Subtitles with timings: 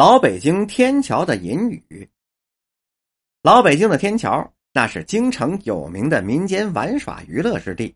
[0.00, 2.08] 老北京天桥的隐语。
[3.42, 7.94] 老北京的天桥，那是京城有名的民间玩耍娱乐之地，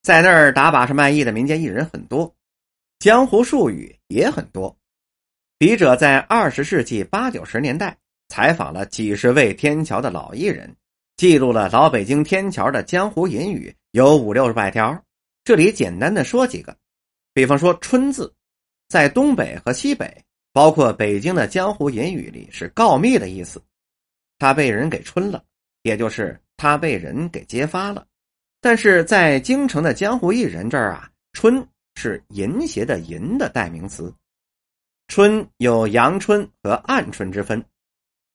[0.00, 2.34] 在那儿打把式卖艺的民间艺人很多，
[2.98, 4.74] 江湖术语也很多。
[5.58, 7.94] 笔者在二十世纪八九十年代
[8.30, 10.74] 采访了几十位天桥的老艺人，
[11.18, 14.98] 记录了老北京天桥的江湖隐语有五六百条。
[15.44, 16.74] 这里简单的说几个，
[17.34, 18.34] 比方说“春”字，
[18.88, 23.60] 在东北和西北，包括北京的江湖隐语里是告密的意思。
[24.38, 25.42] 他被人给春了，
[25.82, 28.06] 也就是他被人给揭发了。
[28.60, 34.14] 但是在京城的江湖艺人这儿啊，“春”是淫邪的“淫”的代名词。
[35.08, 37.62] 春有阳春和暗春之分，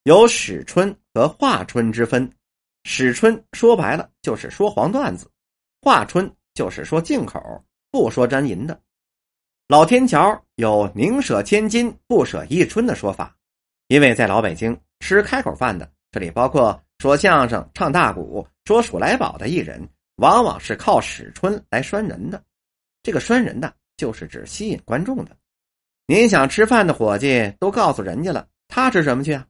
[0.03, 2.30] 有始春和化春之分。
[2.83, 5.25] 始春说白了就是说黄段子，
[5.81, 8.77] 化春就是说进口，不说真银的。
[9.70, 13.36] 老天桥有宁舍千金不舍一春的说法，
[13.86, 22.44] 因为在老北京吃开口饭的，这里包括说相声、唱大鼓、说数来宝的艺人，往往是靠使春来拴人的。
[23.03, 25.38] 这个拴人的，就是指吸引观众的。
[26.08, 29.45] 您想吃饭的伙计都告诉人家了，他吃什么去啊？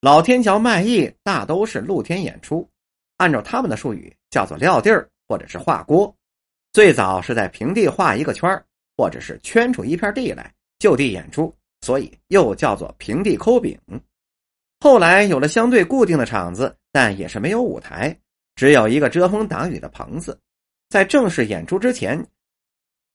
[0.00, 2.66] 老天桥卖艺大都是露天演出，
[3.18, 6.16] 按照他们的术语叫做撂地儿或者是画锅。
[6.72, 8.64] 最早是在平地画一个圈儿
[8.96, 13.78] 或者是圈出一片地来就地演出，所以又叫做平地抠饼。
[14.80, 18.16] 后来有了相对固定的场子，但也是没有舞台，
[18.54, 20.38] 只有一个遮风挡雨的棚子。
[20.88, 22.24] 在正式演出之前。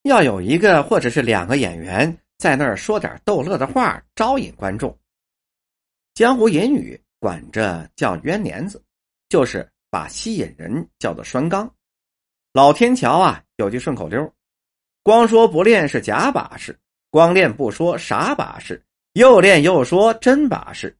[0.04, 4.98] 要有一个或者是两个演员在那儿说点逗乐的话，招引观众。
[6.14, 8.82] 江湖隐语管这叫冤帘子，
[9.28, 11.70] 就是把吸引人叫做拴缸。
[12.54, 14.32] 老天桥啊，有句顺口溜：
[15.02, 16.78] 光说不练是假把式，
[17.10, 18.82] 光练不说傻把式，
[19.14, 20.94] 又练又说真把式。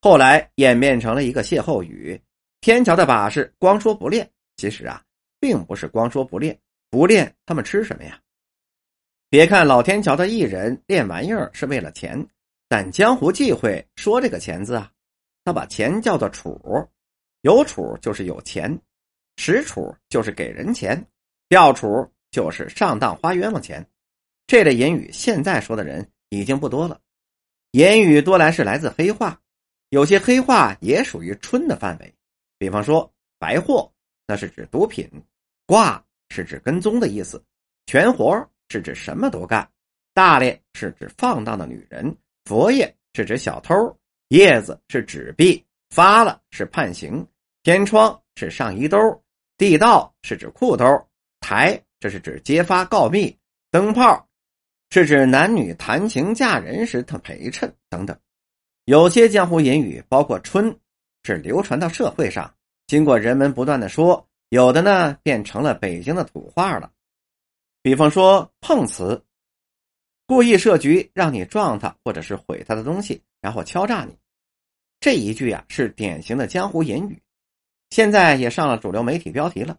[0.00, 2.20] 后来演变成了一个歇后语：
[2.60, 5.02] 天桥的把式光说不练，其实啊，
[5.38, 6.58] 并不是光说不练，
[6.90, 8.18] 不练他们吃什么呀？
[9.30, 12.26] 别看老天桥的艺人练玩意儿是为了钱，
[12.68, 14.90] 但江湖忌讳说这个钱字啊，
[15.44, 16.60] 他把钱叫做楚，
[17.42, 18.76] 有楚就是有钱，
[19.36, 21.04] 实楚就是给人钱，
[21.48, 23.86] 吊楚就是上当花冤枉钱。
[24.46, 27.00] 这类言语现在说的人已经不多了，
[27.72, 29.40] 言语多来是来自黑话，
[29.90, 32.14] 有些黑话也属于春的范围。
[32.58, 33.92] 比方说白货，
[34.26, 35.06] 那是指毒品；
[35.66, 37.38] 挂是指跟踪的意思；
[37.86, 38.48] 全活。
[38.70, 39.66] 是指什么都干，
[40.12, 42.14] 大咧是指放荡的女人，
[42.44, 43.74] 佛爷是指小偷，
[44.28, 47.26] 叶子是纸币，发了是判刑，
[47.62, 48.98] 天窗是上衣兜，
[49.56, 50.84] 地道是指裤兜，
[51.40, 53.36] 台这是指揭发告密，
[53.70, 54.28] 灯泡
[54.90, 58.18] 是指男女谈情嫁人时的陪衬等等。
[58.84, 60.74] 有些江湖隐语，包括春，
[61.24, 62.54] 是流传到社会上，
[62.86, 66.90] 经过人们不断的说，有的呢变成了北京的土话了。
[67.82, 69.22] 比方说碰瓷，
[70.26, 74.16] 故意设局让你撞他，或者是毁他的东西，然后敲诈你。
[75.00, 77.20] 这一句啊是典型的江湖言语，
[77.90, 79.78] 现在也上了主流媒体标题了。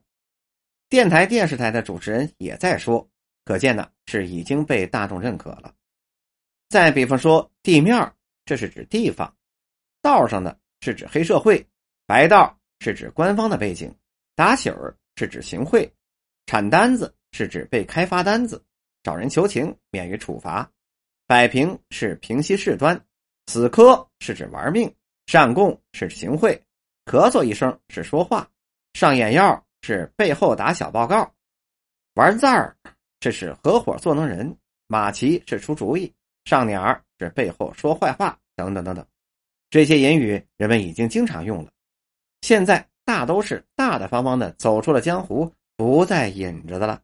[0.90, 3.08] 电台、电视台的主持人也在说，
[3.46, 5.74] 可见呢是已经被大众认可了。
[6.68, 8.14] 再比方说地面，
[8.46, 9.32] 这是指地方；
[10.02, 11.64] 道上的是指黑社会；
[12.06, 13.90] 白道是指官方的背景；
[14.36, 15.90] 打喜儿是指行贿；
[16.46, 17.16] 产单子。
[17.32, 18.60] 是指被开发单子，
[19.04, 20.68] 找人求情免于处罚，
[21.28, 23.00] 摆平是平息事端，
[23.46, 24.92] 死磕是指玩命，
[25.28, 26.60] 上供是行贿，
[27.06, 28.50] 咳嗽一声是说话，
[28.94, 31.32] 上眼药是背后打小报告，
[32.16, 32.76] 玩字儿
[33.20, 34.56] 这是合伙做能人，
[34.88, 36.14] 马奇是出主意，
[36.46, 39.06] 上鸟儿是背后说坏话等等等等，
[39.70, 41.72] 这些言语人们已经经常用了，
[42.42, 47.02] 现在大都是大大方方的走出了江湖，不再隐着的了。